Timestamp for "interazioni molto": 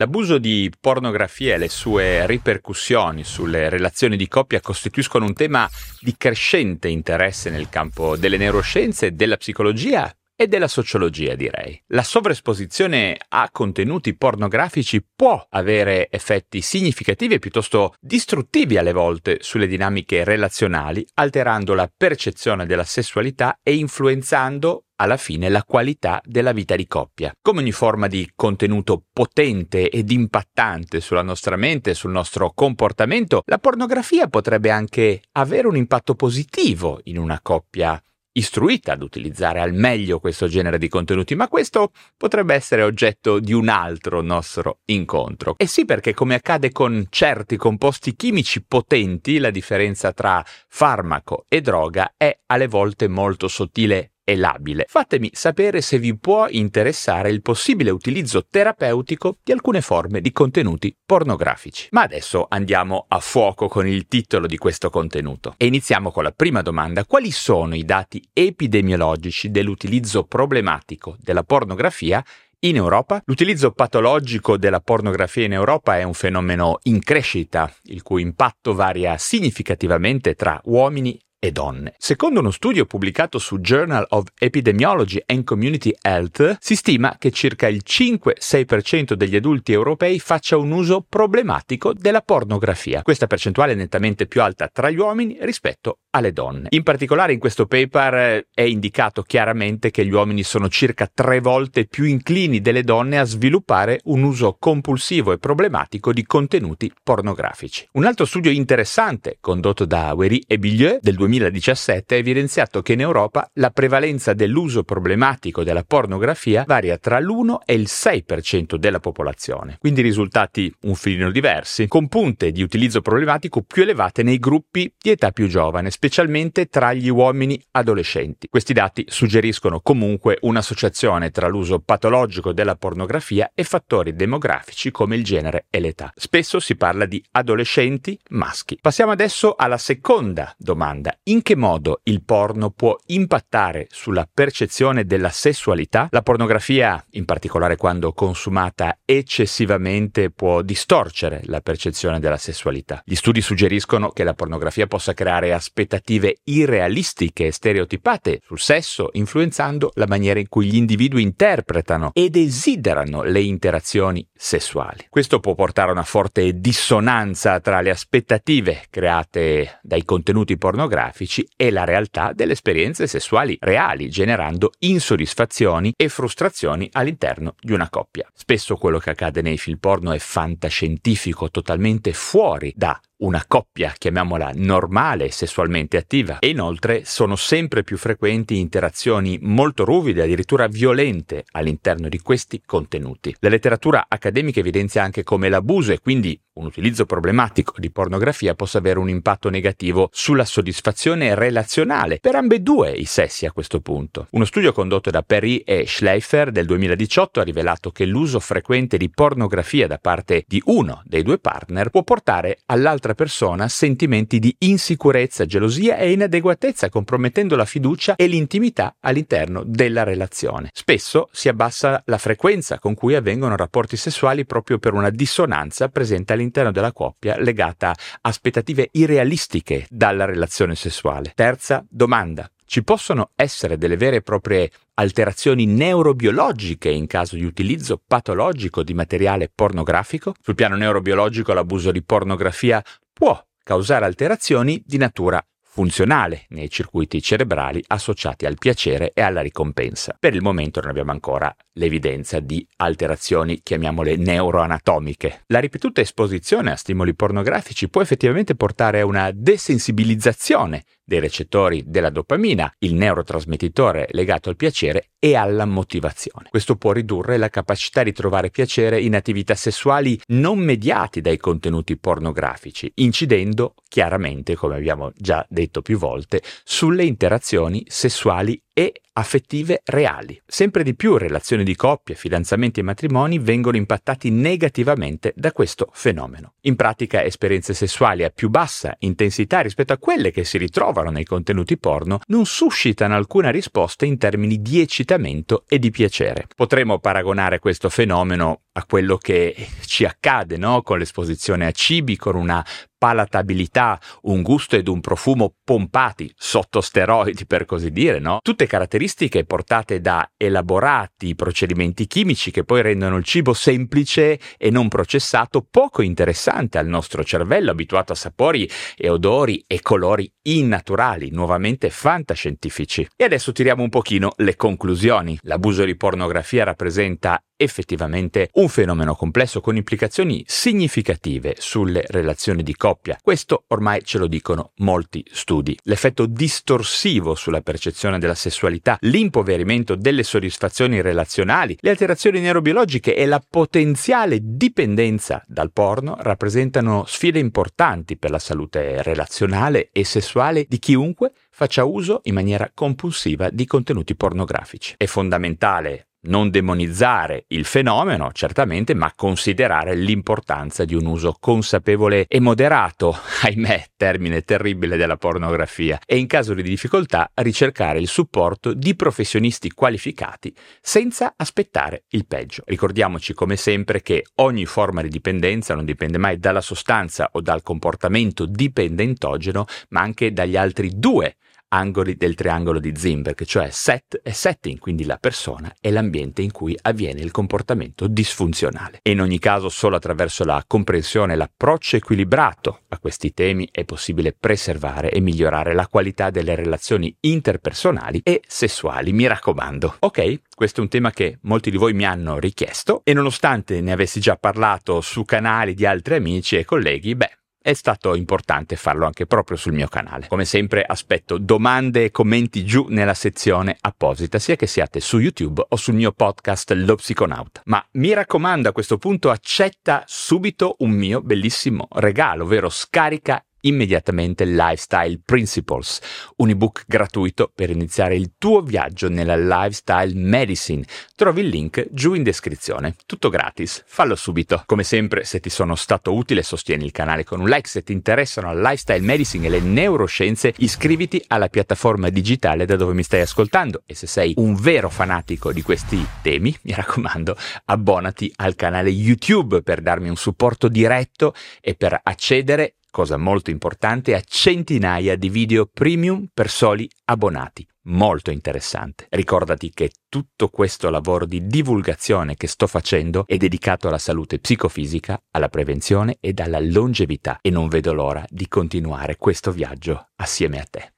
188.58-189.84